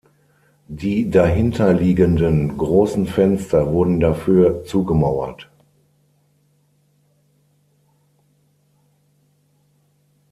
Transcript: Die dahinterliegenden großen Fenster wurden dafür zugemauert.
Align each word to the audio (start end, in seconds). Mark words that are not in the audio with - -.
Die 0.67 1.11
dahinterliegenden 1.11 2.57
großen 2.57 3.05
Fenster 3.05 3.71
wurden 3.71 3.99
dafür 3.99 4.63
zugemauert. 4.63 5.47